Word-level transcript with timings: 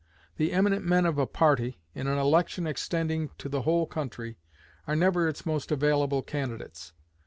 The 0.37 0.51
eminent 0.51 0.83
men 0.83 1.05
of 1.05 1.19
a 1.19 1.27
party, 1.27 1.79
in 1.93 2.07
an 2.07 2.17
election 2.17 2.65
extending 2.65 3.29
to 3.37 3.47
the 3.47 3.61
whole 3.61 3.85
country, 3.85 4.39
are 4.87 4.95
never 4.95 5.27
its 5.27 5.45
most 5.45 5.71
available 5.71 6.23
candidates. 6.23 6.93